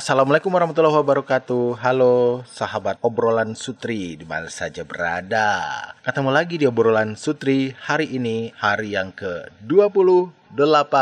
Assalamualaikum 0.00 0.48
warahmatullahi 0.48 0.96
wabarakatuh. 0.96 1.76
Halo 1.76 2.40
sahabat 2.48 2.96
obrolan 3.04 3.52
Sutri 3.52 4.16
di 4.16 4.24
mana 4.24 4.48
saja 4.48 4.80
berada. 4.80 5.76
Ketemu 6.00 6.32
lagi 6.32 6.56
di 6.56 6.64
obrolan 6.64 7.20
Sutri 7.20 7.76
hari 7.76 8.08
ini 8.08 8.48
hari 8.56 8.96
yang 8.96 9.12
ke-28. 9.12 10.96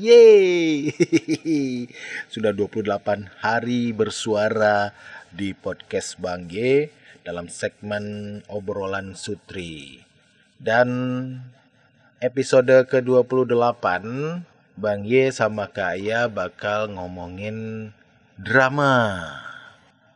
Yeay. 0.00 0.88
Sudah 2.32 2.56
28 2.56 3.28
hari 3.36 3.92
bersuara 3.92 4.96
di 5.28 5.52
podcast 5.52 6.16
Bang 6.16 6.48
G 6.48 6.88
dalam 7.28 7.52
segmen 7.52 8.40
obrolan 8.48 9.12
Sutri. 9.12 10.08
Dan 10.56 10.88
episode 12.24 12.88
ke-28 12.88 13.84
Bang 14.80 15.04
Y 15.04 15.36
sama 15.36 15.68
Kaya 15.68 16.32
bakal 16.32 16.96
ngomongin 16.96 17.92
drama. 18.38 19.18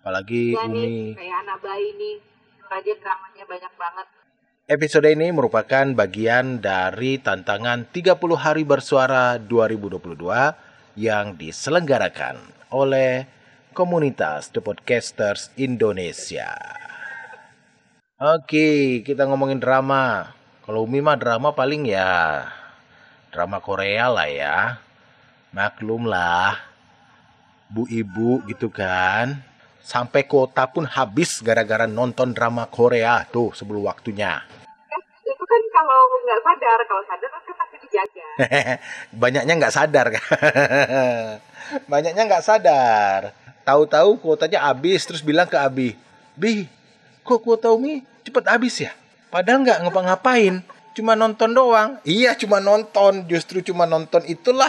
Apalagi 0.02 0.54
ya 0.54 0.66
Umi. 0.66 0.78
nih 0.78 1.18
kayak 1.18 1.36
anak 1.46 1.58
bayi 1.62 1.88
nih 1.98 2.16
rajin 2.70 2.96
dramanya 3.02 3.44
banyak 3.46 3.72
banget 3.78 4.06
Episode 4.70 5.10
ini 5.10 5.28
merupakan 5.34 5.84
bagian 5.90 6.62
dari 6.62 7.18
tantangan 7.18 7.90
30 7.90 8.14
hari 8.38 8.62
bersuara 8.62 9.36
2022 9.36 10.16
yang 10.96 11.34
diselenggarakan 11.34 12.38
oleh 12.70 13.26
komunitas 13.74 14.54
The 14.54 14.62
Podcasters 14.62 15.50
Indonesia. 15.58 16.54
Oke, 18.22 19.02
kita 19.02 19.26
ngomongin 19.26 19.58
drama. 19.58 20.30
Kalau 20.62 20.86
Umi 20.86 21.02
mah 21.02 21.18
drama 21.18 21.52
paling 21.52 21.82
ya 21.90 22.46
drama 23.34 23.58
Korea 23.58 24.08
lah 24.14 24.30
ya. 24.30 24.78
Maklum 25.50 26.06
lah. 26.06 26.71
Bu 27.72 27.88
ibu 27.88 28.44
gitu 28.44 28.68
kan. 28.68 29.40
Sampai 29.80 30.28
kuota 30.28 30.68
pun 30.68 30.84
habis 30.84 31.40
gara-gara 31.40 31.88
nonton 31.88 32.36
drama 32.36 32.68
Korea 32.68 33.24
tuh 33.32 33.56
sebelum 33.56 33.88
waktunya. 33.88 34.44
eh 34.92 35.02
itu 35.24 35.44
kan 35.48 35.62
kalau 35.72 36.00
nggak 36.20 36.40
sadar 36.44 36.78
kalau 36.84 37.02
sadar 37.08 37.28
kan 37.32 37.40
pasti 37.56 37.76
dijaga 37.80 38.28
Banyaknya 39.24 39.52
nggak 39.56 39.74
sadar 39.74 40.06
kan. 40.12 40.24
Banyaknya 41.92 42.22
nggak 42.28 42.44
sadar. 42.44 43.20
Tahu-tahu 43.64 44.20
kuotanya 44.20 44.68
habis 44.68 45.08
terus 45.08 45.24
bilang 45.24 45.48
ke 45.48 45.56
Abi, 45.56 45.96
"Bi, 46.36 46.68
kok 47.24 47.40
kuota 47.40 47.72
Umi 47.72 48.04
cepet 48.20 48.44
habis 48.52 48.84
ya?" 48.84 48.92
Padahal 49.32 49.64
nggak 49.64 49.88
ngapa-ngapain, 49.88 50.60
cuma 50.92 51.16
nonton 51.16 51.56
doang. 51.56 51.96
Iya, 52.04 52.36
cuma 52.36 52.60
nonton, 52.60 53.24
justru 53.24 53.64
cuma 53.64 53.88
nonton 53.88 54.20
itulah 54.28 54.68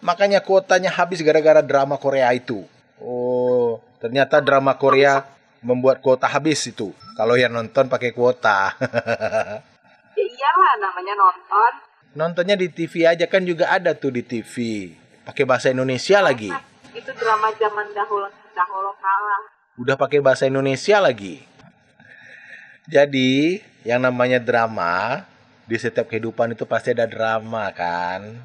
makanya 0.00 0.40
kuotanya 0.44 0.92
habis 0.92 1.20
gara-gara 1.24 1.60
drama 1.64 1.96
Korea 1.96 2.32
itu. 2.32 2.64
Oh, 3.00 3.80
ternyata 4.00 4.40
drama 4.44 4.76
Korea 4.76 5.24
membuat 5.64 6.00
kuota 6.04 6.28
habis 6.28 6.64
itu. 6.68 6.92
Kalau 7.16 7.36
yang 7.36 7.52
nonton 7.52 7.88
pakai 7.88 8.12
kuota. 8.16 8.76
ya 8.76 10.24
iyalah 10.24 10.72
namanya 10.80 11.14
nonton 11.16 11.72
Nontonnya 12.10 12.58
di 12.58 12.66
TV 12.66 13.06
aja 13.06 13.30
kan 13.30 13.46
juga 13.46 13.70
ada 13.70 13.94
tuh 13.94 14.10
di 14.10 14.26
TV. 14.26 14.90
Pakai 15.22 15.46
bahasa 15.46 15.70
Indonesia 15.70 16.18
lagi. 16.18 16.50
Nah, 16.50 16.58
itu 16.90 17.10
drama 17.14 17.54
zaman 17.54 17.86
dahulu 17.94 18.26
dahulu 18.50 18.90
kala 18.98 19.38
Udah 19.78 19.94
pakai 19.94 20.18
bahasa 20.18 20.50
Indonesia 20.50 20.98
lagi. 20.98 21.46
Jadi, 22.90 23.62
yang 23.86 24.02
namanya 24.02 24.42
drama 24.42 25.22
di 25.70 25.78
setiap 25.78 26.10
kehidupan 26.10 26.58
itu 26.58 26.66
pasti 26.66 26.90
ada 26.90 27.06
drama 27.06 27.70
kan. 27.70 28.42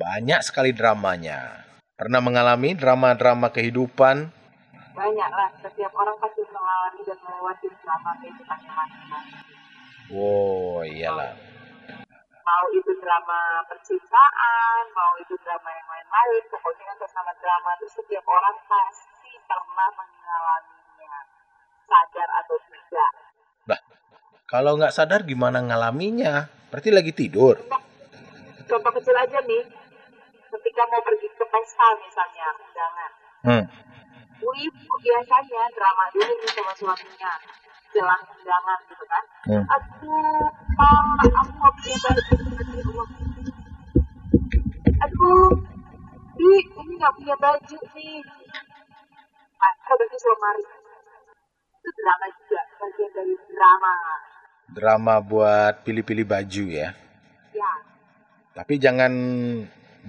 Ya 0.00 0.04
Banyak 0.16 0.40
sekali 0.40 0.72
dramanya. 0.72 1.68
Pernah 1.94 2.24
mengalami 2.24 2.72
drama-drama 2.72 3.52
kehidupan? 3.52 4.40
banyak 4.90 5.30
lah 5.32 5.48
setiap 5.56 5.92
orang 5.96 6.12
pasti 6.18 6.42
mengalami 6.44 7.00
dan 7.06 7.16
melewati 7.24 7.66
drama 7.80 8.10
kehidupannya 8.20 8.68
masing-masing 8.68 9.58
Wow, 10.10 10.82
iyalah. 10.82 11.32
mau 12.42 12.64
itu 12.74 12.92
drama 12.98 13.62
percintaan 13.64 14.82
mau 14.90 15.14
itu 15.16 15.38
drama 15.40 15.70
yang 15.70 15.88
lain-lain 15.88 16.42
pokoknya 16.50 16.84
kan 16.90 17.06
sama 17.06 17.32
drama 17.38 17.70
itu 17.78 17.86
setiap 17.96 18.26
orang 18.26 18.56
pasti 18.66 19.30
pernah 19.46 19.88
mengalaminya 19.94 21.14
sadar 21.86 22.28
atau 22.44 22.56
tidak 22.68 23.12
Lah, 23.70 23.80
kalau 24.50 24.74
nggak 24.76 24.92
sadar 24.92 25.22
gimana 25.22 25.62
ngalaminya? 25.62 26.50
Berarti 26.68 26.90
lagi 26.90 27.14
tidur. 27.14 27.56
Nah, 27.70 27.80
contoh 28.66 28.92
kecil 28.98 29.14
aja 29.14 29.38
nih 29.46 29.62
ketika 30.80 30.96
mau 30.96 31.04
pergi 31.04 31.28
ke 31.36 31.44
pesta 31.44 31.86
misalnya 32.00 32.46
undangan. 32.56 33.10
Hmm. 33.44 33.64
ibu 34.40 34.94
biasanya 35.04 35.62
drama 35.76 36.04
dulu 36.16 36.32
nih 36.40 36.50
sama 36.56 36.72
suaminya 36.72 37.32
jelang 37.92 38.22
undangan 38.24 38.78
gitu 38.88 39.04
kan. 39.04 39.24
Hmm. 39.44 39.64
aduh 39.68 40.48
pak 40.72 41.36
aku 41.36 41.52
mau 41.60 41.68
baju 41.68 41.92
aduh 45.04 45.52
di 46.40 46.48
ini 46.64 46.92
nggak 46.96 47.12
punya 47.12 47.36
baju 47.36 47.78
nih. 47.92 48.24
Aku 49.60 49.92
baju 50.00 50.16
lemari 50.16 50.64
itu 51.76 51.90
drama 51.92 52.26
juga 52.40 52.60
bagian 52.80 53.10
dari 53.12 53.34
drama. 53.52 53.94
Drama 54.72 55.14
buat 55.20 55.84
pilih-pilih 55.84 56.24
baju 56.24 56.64
ya. 56.72 56.96
ya. 57.52 57.72
Tapi 58.56 58.80
jangan 58.80 59.12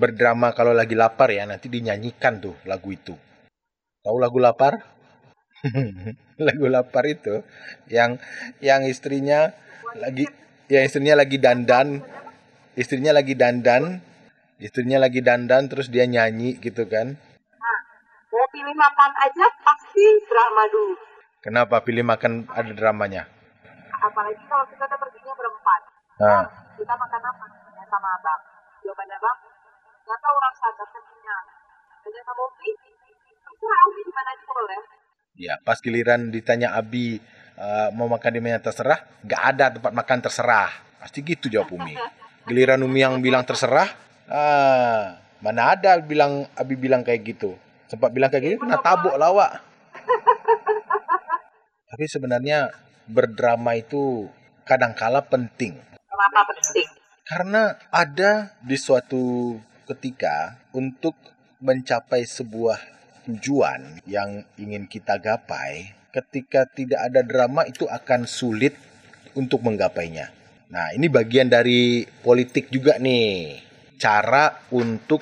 berdrama 0.01 0.50
kalau 0.57 0.73
lagi 0.73 0.97
lapar 0.97 1.29
ya, 1.29 1.45
nanti 1.45 1.69
dinyanyikan 1.69 2.41
tuh 2.41 2.57
lagu 2.66 2.89
itu. 2.89 3.13
Tahu 4.01 4.17
lagu 4.17 4.41
lapar? 4.41 4.81
lagu 6.41 6.66
lapar 6.66 7.06
itu 7.06 7.45
yang 7.85 8.17
yang 8.57 8.81
istrinya 8.81 9.53
lagi 9.94 10.25
ya 10.66 10.81
istrinya 10.81 11.13
lagi 11.13 11.38
dandan, 11.38 12.01
istrinya 12.73 13.13
lagi 13.13 13.38
dandan, 13.38 14.01
istrinya 14.57 14.97
lagi 14.97 15.22
dandan 15.22 15.69
terus 15.69 15.94
dia 15.94 16.09
nyanyi 16.09 16.57
gitu 16.57 16.90
kan. 16.90 17.13
nah 17.61 17.78
mau 18.34 18.45
pilih 18.50 18.73
makan 18.73 19.11
aja 19.22 19.45
pasti 19.61 20.06
drama 20.25 20.63
dulu 20.73 20.95
Kenapa 21.41 21.81
pilih 21.81 22.06
makan 22.06 22.45
ada 22.53 22.69
dramanya? 22.73 23.25
apalagi 24.01 24.41
kalau 24.50 24.66
kita 24.66 24.85
perginya 24.97 25.34
berempat 25.38 25.81
Nah, 26.22 26.45
kita 26.78 26.94
makan 26.97 27.22
apa 27.22 27.45
sama 27.85 28.09
abang 28.17 28.41
jawabannya 28.81 29.16
abang 29.17 29.38
nggak 30.11 30.19
tahu 30.19 30.38
rasa 30.44 30.66
kenyang 30.75 31.45
tanya 32.03 32.22
sama 32.27 32.41
Upi 32.51 32.69
terserah 33.47 33.81
Upi 33.88 34.01
di 34.03 34.11
mana 34.11 34.29
aja 34.35 34.44
boleh 34.44 34.79
ya 35.39 35.55
pas 35.63 35.79
giliran 35.79 36.27
ditanya 36.27 36.75
Abi 36.75 37.23
eh, 37.61 37.89
mau 37.95 38.09
makan 38.09 38.31
di 38.33 38.41
mana 38.41 38.59
terserah, 38.61 38.99
nggak 39.23 39.41
ada 39.55 39.66
tempat 39.77 39.91
makan 39.94 40.19
terserah. 40.22 40.72
Pasti 41.01 41.25
gitu 41.25 41.49
jawab 41.49 41.73
Umi. 41.73 41.97
Giliran 42.45 42.81
Umi 42.81 43.01
yang 43.01 43.17
bilang 43.22 43.45
terserah, 43.45 43.89
ah, 44.29 45.17
mana 45.41 45.77
ada 45.77 45.97
bilang 46.01 46.45
Abi 46.57 46.78
bilang 46.78 47.05
kayak 47.05 47.22
gitu. 47.25 47.57
Sempat 47.89 48.13
bilang 48.13 48.31
kayak 48.31 48.55
gitu 48.55 48.63
kena 48.63 48.79
tabuk 48.79 49.13
lawak. 49.17 49.61
Tapi 51.91 52.05
sebenarnya 52.07 52.72
berdrama 53.09 53.75
itu 53.75 54.31
kadangkala 54.63 55.28
penting. 55.28 55.75
kenapa 56.11 56.53
penting 56.53 56.88
Karena 57.28 57.75
ada 57.91 58.55
di 58.63 58.78
suatu 58.79 59.57
ketika 59.91 60.56
untuk 60.72 61.13
mencapai 61.59 62.24
sebuah 62.24 62.79
tujuan 63.28 64.02
yang 64.07 64.47
ingin 64.56 64.88
kita 64.88 65.19
gapai, 65.19 65.94
ketika 66.16 66.66
tidak 66.66 67.12
ada 67.12 67.22
drama 67.22 67.68
itu 67.68 67.85
akan 67.85 68.24
sulit 68.24 68.74
untuk 69.35 69.62
menggapainya. 69.62 70.32
Nah, 70.72 70.96
ini 70.96 71.11
bagian 71.11 71.52
dari 71.52 72.08
politik 72.23 72.72
juga 72.72 72.96
nih. 72.96 73.59
Cara 73.99 74.66
untuk 74.73 75.22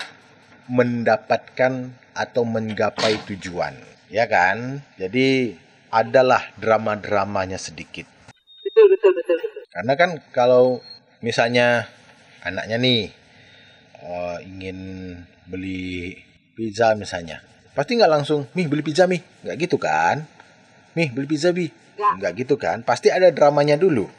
mendapatkan 0.70 1.92
atau 2.14 2.44
menggapai 2.46 3.26
tujuan, 3.28 3.74
ya 4.08 4.30
kan? 4.30 4.86
Jadi 4.96 5.58
adalah 5.90 6.54
drama-dramanya 6.56 7.58
sedikit. 7.58 8.06
betul 8.62 8.86
betul 8.94 9.12
betul 9.18 9.38
betul 9.42 9.62
Karena 9.74 9.94
kan 9.98 10.10
kalau 10.30 10.80
misalnya 11.26 11.90
anaknya 12.46 12.78
nih 12.80 13.12
eh, 14.10 14.38
ingin 14.50 14.80
beli 15.46 16.18
pizza 16.58 16.98
misalnya, 16.98 17.40
pasti 17.78 17.96
nggak 17.96 18.10
langsung, 18.12 18.50
mih 18.58 18.66
beli 18.66 18.82
pizza 18.82 19.06
mih, 19.06 19.22
nggak 19.46 19.56
gitu 19.70 19.78
kan? 19.78 20.26
Mih 20.98 21.14
beli 21.14 21.30
pizza 21.30 21.54
bi, 21.54 21.70
Nggak. 21.70 22.14
nggak 22.18 22.32
gitu 22.42 22.56
kan? 22.58 22.82
Pasti 22.82 23.14
ada 23.14 23.30
dramanya 23.30 23.78
dulu. 23.78 24.10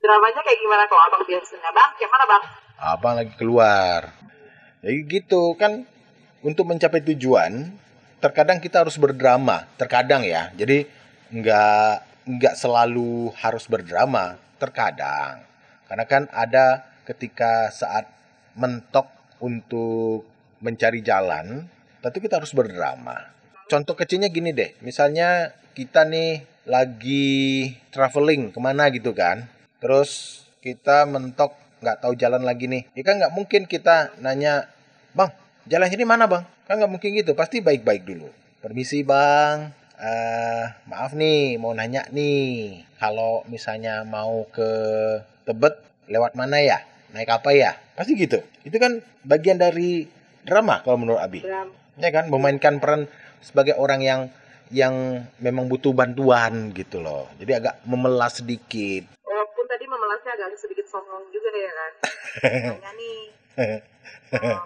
dramanya 0.00 0.40
kayak 0.40 0.58
gimana 0.64 0.82
kalau 0.88 1.02
abang 1.06 1.22
biasanya 1.28 1.70
bang 1.70 1.90
yang 2.00 2.08
mana 2.10 2.24
bang 2.24 2.42
Abang 2.80 3.14
lagi 3.20 3.34
keluar, 3.36 4.08
jadi 4.80 4.96
gitu 5.04 5.52
kan? 5.60 5.84
Untuk 6.40 6.64
mencapai 6.64 7.04
tujuan, 7.04 7.68
terkadang 8.24 8.64
kita 8.64 8.80
harus 8.80 8.96
berdrama, 8.96 9.68
terkadang 9.76 10.24
ya. 10.24 10.48
Jadi 10.56 10.88
nggak 11.28 11.92
nggak 12.24 12.54
selalu 12.56 13.28
harus 13.36 13.68
berdrama, 13.68 14.40
terkadang. 14.56 15.44
Karena 15.84 16.04
kan 16.08 16.22
ada 16.32 16.88
ketika 17.04 17.68
saat 17.68 18.08
mentok 18.56 19.04
untuk 19.40 20.28
mencari 20.60 21.00
jalan, 21.00 21.64
tentu 22.04 22.18
kita 22.20 22.40
harus 22.40 22.52
berdrama. 22.52 23.32
Contoh 23.68 23.96
kecilnya 23.96 24.28
gini 24.28 24.52
deh, 24.52 24.76
misalnya 24.84 25.56
kita 25.72 26.04
nih 26.04 26.44
lagi 26.68 27.72
traveling 27.88 28.52
ke 28.52 28.60
mana 28.60 28.92
gitu 28.92 29.16
kan, 29.16 29.48
terus 29.80 30.42
kita 30.60 31.08
mentok 31.08 31.56
nggak 31.80 32.04
tahu 32.04 32.12
jalan 32.12 32.44
lagi 32.44 32.68
nih, 32.68 32.84
ya 32.92 33.02
kan 33.02 33.16
nggak 33.16 33.32
mungkin 33.32 33.64
kita 33.64 34.12
nanya, 34.20 34.68
bang, 35.16 35.32
jalan 35.64 35.88
ini 35.88 36.04
mana 36.04 36.28
bang? 36.28 36.44
Kan 36.68 36.76
nggak 36.76 36.92
mungkin 36.92 37.16
gitu, 37.16 37.32
pasti 37.32 37.64
baik-baik 37.64 38.04
dulu. 38.04 38.28
Permisi 38.60 39.00
bang, 39.00 39.72
uh, 39.96 40.64
maaf 40.84 41.16
nih 41.16 41.56
mau 41.56 41.72
nanya 41.72 42.04
nih, 42.12 42.84
kalau 43.00 43.40
misalnya 43.48 44.04
mau 44.04 44.44
ke 44.52 44.68
Tebet 45.48 45.80
lewat 46.12 46.36
mana 46.36 46.60
ya? 46.60 46.84
Naik 47.10 47.30
apa 47.30 47.50
ya? 47.50 47.74
Pasti 47.98 48.14
gitu. 48.14 48.38
Itu 48.62 48.76
kan 48.78 49.02
bagian 49.26 49.58
dari 49.58 50.06
drama 50.46 50.82
kalau 50.86 50.98
menurut 51.00 51.20
Abi. 51.20 51.42
Drama. 51.42 51.72
Ya 52.00 52.10
kan, 52.14 52.32
memainkan 52.32 52.80
peran 52.80 53.10
sebagai 53.44 53.76
orang 53.76 54.00
yang 54.00 54.20
yang 54.70 55.26
memang 55.42 55.66
butuh 55.66 55.90
bantuan 55.90 56.70
gitu 56.70 57.02
loh. 57.02 57.26
Jadi 57.42 57.52
agak 57.58 57.82
memelas 57.84 58.38
sedikit. 58.38 59.10
Walaupun 59.26 59.64
tadi 59.66 59.84
memelasnya 59.90 60.32
agak 60.38 60.54
sedikit 60.56 60.86
songong 60.86 61.26
juga 61.34 61.48
deh 61.50 61.62
ya 61.62 61.72
kan. 61.74 61.92
Nanya 62.78 62.92
nih. 62.94 63.20
Oh, 64.30 64.62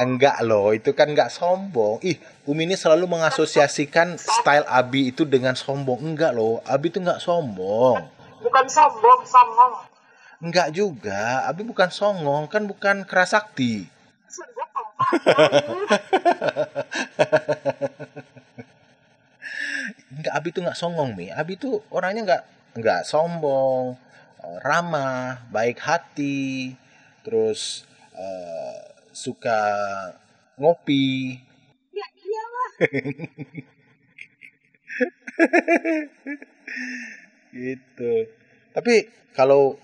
Enggak 0.00 0.40
loh, 0.40 0.72
itu 0.72 0.96
kan 0.96 1.12
enggak 1.12 1.28
sombong. 1.28 2.00
Ih, 2.00 2.16
Umi 2.48 2.64
ini 2.64 2.72
selalu 2.72 3.04
mengasosiasikan 3.04 4.16
style 4.16 4.64
Abi 4.64 5.12
itu 5.12 5.28
dengan 5.28 5.52
sombong. 5.52 6.00
Enggak 6.00 6.32
loh, 6.32 6.64
Abi 6.64 6.88
itu 6.88 7.04
enggak 7.04 7.20
sombong. 7.20 8.00
Bukan 8.40 8.64
sombong, 8.64 9.20
songong. 9.28 9.89
Enggak 10.40 10.72
juga, 10.72 11.44
Abi 11.44 11.68
bukan 11.68 11.92
songong, 11.92 12.48
kan 12.48 12.64
bukan 12.64 13.04
kerasakti. 13.04 13.84
enggak 20.16 20.32
Abi 20.32 20.48
tuh 20.52 20.60
enggak 20.64 20.80
songong 20.80 21.12
mi. 21.12 21.28
Abi 21.28 21.60
tuh 21.60 21.84
orangnya 21.92 22.22
enggak 22.24 22.42
enggak 22.76 23.00
sombong 23.04 23.96
eh, 24.40 24.58
ramah 24.64 25.44
baik 25.52 25.76
hati 25.80 26.72
terus 27.20 27.84
uh, 28.16 28.80
suka 29.12 29.60
ngopi. 30.56 31.36
Ya 31.92 32.08
iyalah. 32.16 32.70
Gitu. 37.50 38.30
Tapi 38.70 39.10
kalau 39.34 39.74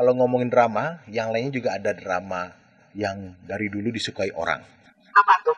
kalau 0.00 0.16
ngomongin 0.16 0.48
drama 0.48 1.04
yang 1.12 1.28
lainnya 1.28 1.60
juga 1.60 1.76
ada 1.76 1.92
drama 1.92 2.48
yang 2.96 3.36
dari 3.44 3.68
dulu 3.68 3.92
disukai 3.92 4.32
orang. 4.32 4.64
Apa 5.12 5.34
tuh? 5.44 5.52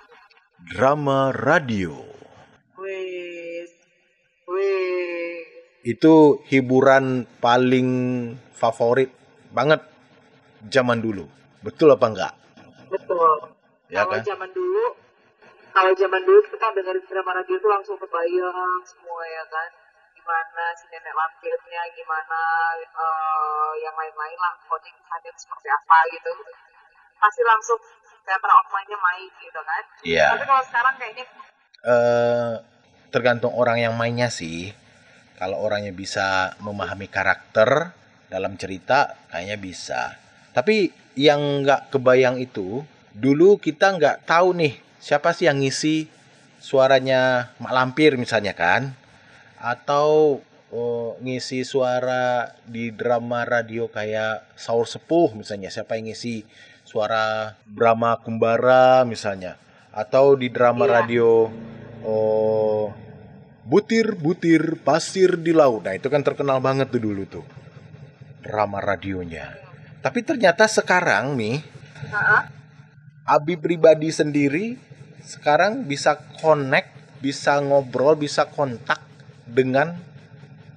Drama 0.67 1.31
radio. 1.31 1.95
Wih 2.75 3.63
wih 4.51 5.47
itu 5.87 6.43
hiburan 6.51 7.23
paling 7.39 7.91
favorit 8.51 9.15
banget 9.55 9.79
zaman 10.67 10.99
dulu. 10.99 11.31
Betul 11.63 11.95
apa 11.95 12.07
enggak? 12.11 12.35
Betul. 12.91 13.55
Ya 13.95 14.03
kalau 14.03 14.19
kan? 14.19 14.27
zaman 14.27 14.51
dulu 14.51 14.85
kalau 15.71 15.95
zaman 15.95 16.23
dulu 16.27 16.43
kita 16.51 16.67
dengerin 16.83 17.07
drama 17.07 17.31
radio 17.39 17.55
itu 17.63 17.69
langsung 17.71 17.95
kebayang 17.95 18.83
semua 18.91 19.23
ya 19.23 19.45
kan 19.47 19.82
gimana 20.23 20.65
si 20.79 20.87
nenek 20.87 21.11
lampirnya 21.19 21.83
gimana 21.99 22.41
uh, 22.95 23.75
yang 23.75 23.91
lain-lain 23.99 24.39
lah 24.39 24.55
pokoknya 24.63 24.95
kisahnya 24.95 25.31
seperti 25.35 25.69
apa 25.69 25.99
gitu. 26.15 26.31
Pasti 27.19 27.43
langsung 27.43 27.79
teater 28.23 28.51
of 28.55 28.71
mind-nya 28.71 28.99
main 29.03 29.31
gitu 29.43 29.61
kan. 29.67 29.83
Iya. 30.07 30.27
tapi 30.39 30.45
kalau 30.47 30.63
sekarang 30.63 30.95
kayaknya 30.95 31.25
eh 31.83 32.53
tergantung 33.11 33.53
orang 33.59 33.83
yang 33.83 33.95
mainnya 33.99 34.31
sih. 34.31 34.71
Kalau 35.43 35.59
orangnya 35.59 35.91
bisa 35.91 36.55
memahami 36.63 37.11
karakter 37.11 37.91
dalam 38.31 38.55
cerita 38.55 39.19
kayaknya 39.27 39.59
bisa. 39.59 40.03
Tapi 40.55 40.95
yang 41.19 41.67
nggak 41.67 41.91
kebayang 41.91 42.39
itu 42.39 42.87
dulu 43.11 43.59
kita 43.59 43.99
nggak 43.99 44.23
tahu 44.23 44.55
nih 44.55 44.79
siapa 45.03 45.35
sih 45.35 45.51
yang 45.51 45.59
ngisi 45.59 46.07
suaranya 46.63 47.53
Mak 47.59 47.75
Lampir 47.75 48.15
misalnya 48.15 48.55
kan 48.55 48.95
atau 49.63 50.43
oh, 50.75 51.15
ngisi 51.23 51.63
suara 51.63 52.51
di 52.67 52.91
drama 52.91 53.47
radio 53.47 53.87
kayak 53.87 54.59
Saur 54.59 54.91
Sepuh 54.91 55.39
misalnya 55.39 55.71
siapa 55.71 55.95
yang 55.95 56.11
ngisi 56.11 56.43
suara 56.83 57.55
Brahma 57.63 58.19
Kumbara 58.19 59.07
misalnya 59.07 59.55
atau 59.95 60.35
di 60.35 60.51
drama 60.51 60.85
Iya. 60.91 60.93
radio 60.99 61.47
oh 62.03 62.91
butir-butir 63.63 64.83
pasir 64.83 65.39
di 65.39 65.55
laut 65.55 65.87
nah 65.87 65.95
itu 65.95 66.11
kan 66.11 66.27
terkenal 66.27 66.59
banget 66.59 66.91
tuh 66.91 66.99
dulu 66.99 67.23
tuh 67.31 67.47
drama 68.43 68.83
radionya 68.83 69.63
tapi 70.03 70.27
ternyata 70.27 70.67
sekarang 70.67 71.39
nih. 71.39 71.63
Abi 73.23 73.55
pribadi 73.55 74.11
sendiri 74.11 74.75
sekarang 75.23 75.87
bisa 75.87 76.19
connect, 76.43 76.91
bisa 77.23 77.63
ngobrol, 77.63 78.19
bisa 78.19 78.51
kontak 78.51 78.99
dengan 79.53 80.01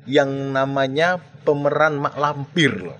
yang 0.05 0.53
namanya 0.53 1.17
pemeran 1.47 1.97
Mak 1.97 2.15
Lampir 2.19 2.71
loh. 2.75 2.99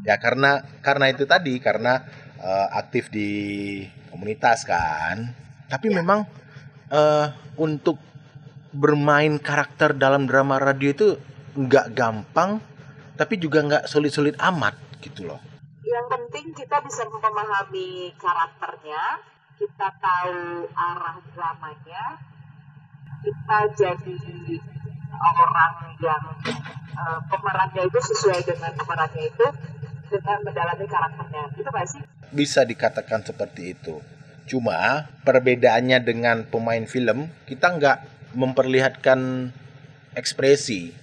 Ya 0.00 0.16
karena 0.16 0.64
karena 0.80 1.06
itu 1.12 1.28
tadi 1.28 1.60
karena 1.60 2.04
eh, 2.40 2.68
aktif 2.76 3.12
di 3.12 3.30
komunitas 4.12 4.64
kan. 4.64 5.34
Tapi 5.68 5.86
memang 5.92 6.24
eh, 6.92 7.26
untuk 7.60 7.98
bermain 8.70 9.38
karakter 9.42 9.98
dalam 9.98 10.30
drama 10.30 10.62
radio 10.62 10.94
itu 10.94 11.08
nggak 11.58 11.86
gampang, 11.94 12.62
tapi 13.18 13.34
juga 13.36 13.66
nggak 13.66 13.84
sulit-sulit 13.90 14.38
amat 14.38 14.78
gitu 15.02 15.26
loh. 15.26 15.42
Yang 15.82 16.06
penting 16.06 16.46
kita 16.54 16.78
bisa 16.86 17.02
memahami 17.10 18.14
karakternya, 18.14 19.02
kita 19.60 19.88
tahu 20.00 20.64
arah 20.72 21.20
dramanya, 21.36 22.04
kita 23.20 23.58
jadi 23.76 24.16
orang 25.12 25.74
yang 26.00 26.24
eh, 26.96 27.20
pemerannya 27.28 27.82
itu 27.84 27.98
sesuai 28.00 28.40
dengan 28.48 28.72
pemerannya 28.72 29.28
itu 29.28 29.46
dengan 30.08 30.38
mendalami 30.40 30.88
karakternya. 30.88 31.42
Itu 31.52 31.68
nggak 31.68 31.88
sih? 31.92 32.02
bisa 32.30 32.62
dikatakan 32.62 33.26
seperti 33.26 33.74
itu. 33.74 33.98
Cuma 34.46 35.06
perbedaannya 35.22 35.98
dengan 36.02 36.42
pemain 36.46 36.82
film, 36.86 37.30
kita 37.46 37.70
nggak 37.70 37.98
memperlihatkan 38.34 39.50
ekspresi, 40.14 40.94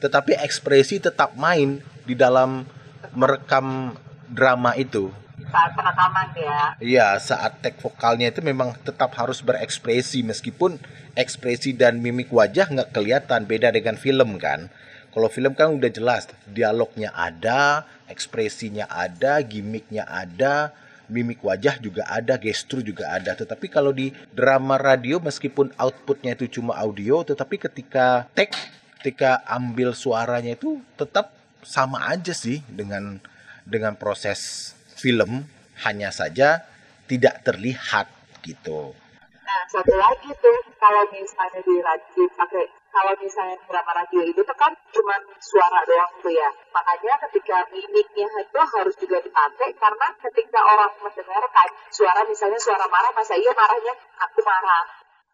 tetapi 0.00 0.36
ekspresi 0.40 1.00
tetap 1.00 1.36
main 1.36 1.84
di 2.04 2.16
dalam 2.16 2.64
merekam 3.12 3.96
drama 4.28 4.76
itu. 4.76 5.12
Saat 5.54 5.70
penekaman 5.78 6.28
ya. 6.34 6.60
Iya, 6.82 7.08
saat 7.22 7.62
take 7.62 7.78
vokalnya 7.78 8.34
itu 8.34 8.42
memang 8.42 8.74
tetap 8.82 9.14
harus 9.14 9.38
berekspresi 9.38 10.26
meskipun 10.26 10.82
ekspresi 11.14 11.78
dan 11.78 12.02
mimik 12.02 12.34
wajah 12.34 12.66
nggak 12.74 12.90
kelihatan 12.90 13.46
beda 13.46 13.70
dengan 13.70 13.94
film 13.94 14.34
kan. 14.42 14.66
Kalau 15.14 15.30
film 15.30 15.54
kan 15.54 15.70
udah 15.70 15.86
jelas 15.94 16.26
dialognya 16.50 17.14
ada, 17.14 17.86
ekspresinya 18.10 18.90
ada, 18.90 19.38
gimmicknya 19.46 20.02
ada, 20.10 20.74
mimik 21.06 21.38
wajah 21.46 21.78
juga 21.78 22.02
ada, 22.10 22.34
gestur 22.34 22.82
juga 22.82 23.14
ada. 23.14 23.38
Tetapi 23.38 23.70
kalau 23.70 23.94
di 23.94 24.10
drama 24.34 24.74
radio 24.74 25.22
meskipun 25.22 25.70
outputnya 25.78 26.34
itu 26.34 26.58
cuma 26.58 26.74
audio, 26.74 27.22
tetapi 27.22 27.62
ketika 27.62 28.26
take, 28.34 28.58
ketika 28.98 29.38
ambil 29.46 29.94
suaranya 29.94 30.58
itu 30.58 30.82
tetap 30.98 31.30
sama 31.62 32.10
aja 32.10 32.34
sih 32.34 32.66
dengan 32.66 33.22
dengan 33.62 33.94
proses 33.94 34.73
film, 35.04 35.44
hanya 35.84 36.08
saja 36.08 36.64
tidak 37.04 37.44
terlihat 37.44 38.08
gitu. 38.40 38.96
Nah, 39.44 39.60
satu 39.68 39.92
lagi 39.92 40.32
tuh, 40.40 40.58
kalau 40.80 41.04
misalnya 41.12 41.60
di 41.60 41.76
radio 41.84 42.24
pakai 42.32 42.64
kalau 42.94 43.10
misalnya 43.18 43.58
drama 43.66 43.90
radio 43.90 44.22
itu 44.22 44.38
tuh 44.46 44.54
kan 44.54 44.70
cuma 44.94 45.18
suara 45.42 45.82
doang 45.82 46.14
tuh 46.22 46.30
ya. 46.30 46.46
Makanya 46.70 47.18
ketika 47.26 47.66
mimiknya 47.74 48.30
itu 48.38 48.60
harus 48.62 48.94
juga 49.02 49.18
dipakai 49.18 49.74
karena 49.74 50.06
ketika 50.22 50.60
orang 50.62 50.94
mendengarkan 51.02 51.68
suara 51.90 52.22
misalnya 52.22 52.60
suara 52.62 52.86
marah, 52.86 53.10
masa 53.12 53.34
iya 53.34 53.50
marahnya 53.50 53.92
aku 54.22 54.38
marah. 54.46 54.84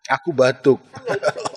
Aku 0.08 0.32
batuk. 0.32 0.80
Kan 0.88 1.04
nggak 1.04 1.20
gitu 1.20 1.40
ya. 1.44 1.52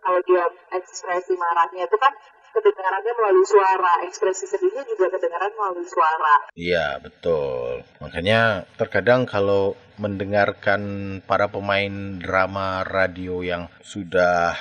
Kalau 0.00 0.20
dia 0.28 0.44
ekspresi 0.76 1.32
marahnya 1.40 1.88
itu 1.88 1.96
kan 1.96 2.12
kedengarannya 2.52 3.12
melalui 3.16 3.46
suara, 3.46 3.92
ekspresi 4.06 4.44
sedihnya 4.46 4.82
juga 4.86 5.10
kedengaran 5.14 5.52
melalui 5.54 5.86
suara. 5.86 6.34
Iya, 6.54 6.98
betul. 6.98 7.86
Makanya 8.02 8.66
terkadang 8.74 9.24
kalau 9.24 9.78
mendengarkan 10.00 10.82
para 11.24 11.46
pemain 11.46 12.18
drama 12.18 12.82
radio 12.82 13.40
yang 13.44 13.68
sudah 13.84 14.56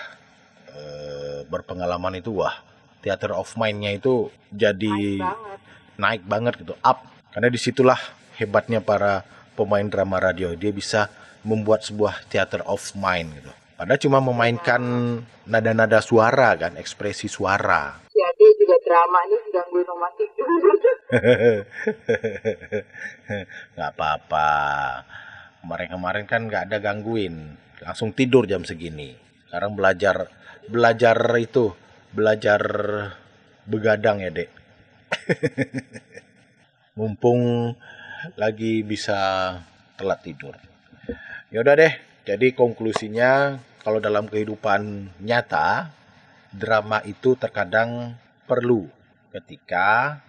eh, 0.72 1.40
berpengalaman 1.50 2.20
itu 2.22 2.40
wah, 2.44 2.56
theater 3.02 3.34
of 3.36 3.50
mind-nya 3.56 3.96
itu 3.96 4.30
jadi 4.52 5.20
Main 5.20 5.24
banget. 5.24 5.60
naik 6.00 6.24
banget 6.28 6.54
gitu, 6.62 6.74
up. 6.84 7.04
Karena 7.30 7.48
di 7.48 7.60
situlah 7.62 8.00
hebatnya 8.40 8.80
para 8.80 9.22
pemain 9.60 9.84
drama 9.84 10.18
radio. 10.24 10.56
Dia 10.56 10.72
bisa 10.72 11.12
membuat 11.44 11.84
sebuah 11.88 12.28
theater 12.28 12.64
of 12.68 12.80
mind 12.96 13.36
gitu. 13.40 13.52
Padahal 13.80 13.96
cuma 13.96 14.20
memainkan 14.20 14.84
nada-nada 15.48 16.04
suara 16.04 16.52
kan, 16.60 16.76
ekspresi 16.76 17.32
suara. 17.32 17.96
Jadi 18.12 18.46
juga 18.60 18.76
drama 18.84 19.24
ini 19.24 19.40
gangguin 19.56 19.88
rumah 19.88 20.12
tidur. 20.20 20.52
nggak 23.80 23.90
apa-apa. 23.96 24.52
Kemarin-kemarin 25.64 26.28
kan 26.28 26.52
nggak 26.52 26.68
ada 26.68 26.84
gangguin, 26.84 27.56
langsung 27.80 28.12
tidur 28.12 28.44
jam 28.52 28.68
segini. 28.68 29.16
Sekarang 29.48 29.80
belajar 29.80 30.28
belajar 30.68 31.16
itu, 31.40 31.72
belajar 32.12 32.60
begadang 33.64 34.20
ya 34.20 34.44
dek. 34.44 34.52
Mumpung 37.00 37.72
lagi 38.36 38.84
bisa 38.84 39.56
telat 39.96 40.20
tidur. 40.20 40.60
Yaudah 41.56 41.80
deh, 41.80 41.94
jadi 42.28 42.52
konklusinya 42.52 43.56
kalau 43.84 44.00
dalam 44.04 44.28
kehidupan 44.28 45.12
nyata, 45.24 45.92
drama 46.52 47.00
itu 47.06 47.38
terkadang 47.40 48.18
perlu 48.50 48.90
ketika 49.32 50.20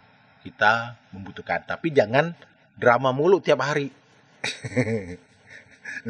kita 0.45 0.97
membutuhkan. 1.13 1.65
Tapi 1.65 1.93
jangan 1.93 2.37
drama 2.77 3.13
mulu 3.13 3.41
tiap 3.41 3.61
hari. 3.65 3.93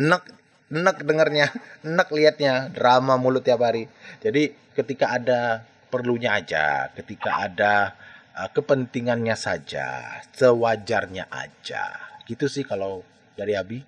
nek 0.09 0.23
nek 0.71 1.03
dengarnya, 1.03 1.51
nek 1.83 2.09
liatnya 2.15 2.71
drama 2.71 3.19
mulu 3.19 3.43
tiap 3.43 3.63
hari. 3.63 3.91
Jadi 4.23 4.55
ketika 4.75 5.19
ada 5.19 5.67
perlunya 5.91 6.39
aja, 6.39 6.95
ketika 6.95 7.51
ada 7.51 7.99
uh, 8.39 8.49
kepentingannya 8.55 9.35
saja, 9.35 10.23
sewajarnya 10.35 11.27
aja. 11.31 12.15
Gitu 12.27 12.47
sih 12.47 12.63
kalau 12.63 13.03
dari 13.35 13.59
Abi. 13.59 13.83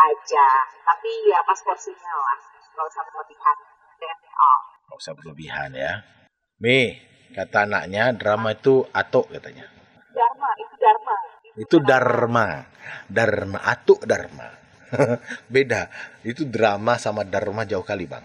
Aja, 0.00 0.48
tapi 0.80 1.10
ya 1.28 1.44
pas 1.44 1.60
porsinya 1.60 2.12
lah. 2.16 2.38
Gak 2.72 2.86
usah 2.88 3.02
berlebihan. 3.04 3.56
Oh. 4.32 4.58
Gak 4.88 4.96
usah 4.96 5.12
berlebihan 5.12 5.70
ya. 5.76 5.92
Mi, 6.60 6.96
kata 7.36 7.68
anaknya 7.68 8.16
drama 8.16 8.56
itu 8.56 8.88
atok 8.96 9.28
katanya. 9.36 9.68
Dharma, 10.10 10.50
itu 10.56 10.74
Dharma. 10.80 11.16
Itu 11.56 11.76
Dharma. 11.84 12.46
Dharma, 13.06 13.58
atuk 13.60 14.00
Dharma. 14.08 14.48
Beda. 15.54 15.92
Itu 16.26 16.48
drama 16.48 16.98
sama 16.98 17.22
Dharma 17.22 17.68
jauh 17.68 17.84
kali, 17.84 18.08
Bang. 18.08 18.24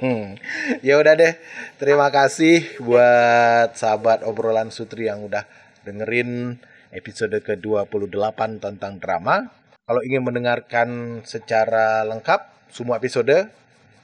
ya 0.86 1.00
udah 1.00 1.14
deh. 1.16 1.34
Terima 1.80 2.12
kasih 2.12 2.78
buat 2.82 3.74
sahabat 3.74 4.22
obrolan 4.26 4.70
Sutri 4.70 5.08
yang 5.08 5.24
udah 5.24 5.46
dengerin 5.82 6.60
episode 6.92 7.38
ke-28 7.40 8.38
tentang 8.60 9.00
drama. 9.00 9.48
Kalau 9.88 10.04
ingin 10.04 10.20
mendengarkan 10.20 10.88
secara 11.24 12.04
lengkap 12.04 12.68
semua 12.68 13.00
episode, 13.00 13.48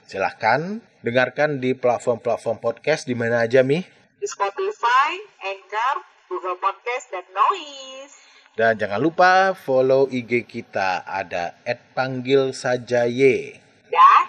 silahkan 0.09 0.81
dengarkan 1.05 1.61
di 1.61 1.76
platform-platform 1.76 2.57
podcast 2.57 3.05
di 3.05 3.12
mana 3.12 3.45
aja, 3.45 3.61
Mi? 3.61 3.85
Di 4.17 4.25
Spotify, 4.25 5.12
Anchor, 5.45 6.00
Google 6.33 6.57
Podcast, 6.57 7.12
dan 7.12 7.29
Noise. 7.37 8.17
Dan 8.57 8.81
jangan 8.81 8.97
lupa 8.97 9.53
follow 9.53 10.09
IG 10.09 10.49
kita 10.49 11.05
ada 11.05 11.53
@panggil 11.93 12.57
saja 12.57 13.05
Y. 13.05 13.61
Dan 13.93 14.25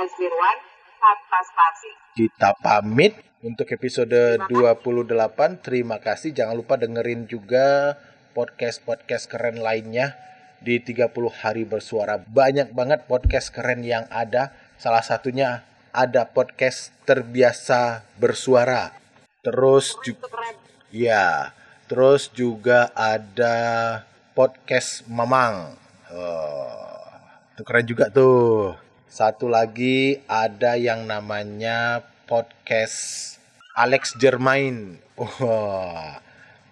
Azirwan 0.00 0.58
tanpa 0.96 1.38
spasi. 1.44 1.92
Kita 2.16 2.56
pamit 2.64 3.12
untuk 3.44 3.68
episode 3.68 4.40
28. 4.48 5.60
Terima 5.60 6.00
kasih. 6.00 6.32
Jangan 6.32 6.56
lupa 6.56 6.80
dengerin 6.80 7.28
juga 7.28 8.00
podcast-podcast 8.32 9.28
keren 9.28 9.60
lainnya 9.60 10.32
di 10.64 10.80
30 10.80 11.12
hari 11.44 11.68
bersuara. 11.68 12.16
Banyak 12.24 12.72
banget 12.72 13.04
podcast 13.04 13.52
keren 13.52 13.84
yang 13.84 14.08
ada. 14.08 14.56
Salah 14.80 15.04
satunya 15.04 15.60
ada 15.92 16.24
podcast 16.32 16.90
terbiasa 17.04 18.08
bersuara. 18.16 18.96
Terus 19.44 19.92
juga 20.00 20.26
ya, 20.88 21.52
terus 21.84 22.32
juga 22.32 22.88
ada 22.96 23.54
podcast 24.32 25.04
Mamang. 25.04 25.76
Oh, 26.08 27.12
itu 27.52 27.62
keren 27.62 27.84
juga 27.84 28.08
tuh. 28.08 28.80
Satu 29.12 29.46
lagi 29.46 30.24
ada 30.24 30.80
yang 30.80 31.04
namanya 31.04 32.02
podcast 32.24 33.36
Alex 33.76 34.16
Jermain. 34.16 34.96
Oh, 35.20 36.16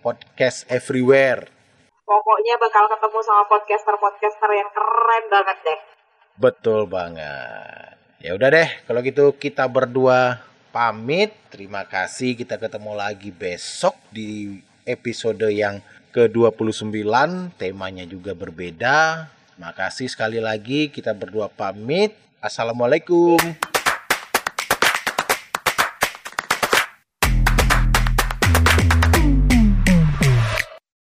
podcast 0.00 0.64
everywhere. 0.72 1.51
Pokoknya 2.12 2.60
bakal 2.60 2.92
ketemu 2.92 3.18
sama 3.24 3.48
podcaster-podcaster 3.48 4.50
yang 4.52 4.68
keren 4.68 5.24
banget 5.32 5.58
deh. 5.64 5.80
Betul 6.36 6.84
banget. 6.84 7.96
Ya 8.20 8.36
udah 8.36 8.52
deh, 8.52 8.68
kalau 8.84 9.00
gitu 9.00 9.32
kita 9.32 9.64
berdua 9.64 10.44
pamit. 10.76 11.32
Terima 11.48 11.88
kasih. 11.88 12.36
Kita 12.36 12.60
ketemu 12.60 12.92
lagi 12.92 13.32
besok 13.32 13.96
di 14.12 14.60
episode 14.84 15.48
yang 15.48 15.80
ke-29. 16.12 17.00
Temanya 17.56 18.04
juga 18.04 18.36
berbeda. 18.36 19.32
Terima 19.56 19.72
kasih 19.72 20.12
sekali 20.12 20.36
lagi. 20.36 20.92
Kita 20.92 21.16
berdua 21.16 21.48
pamit. 21.48 22.12
Assalamualaikum. 22.44 23.71